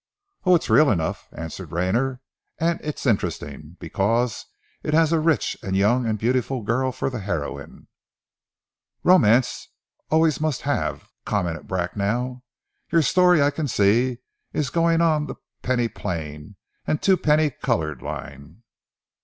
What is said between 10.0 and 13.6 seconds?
always must have!" commented Bracknell. "Your story, I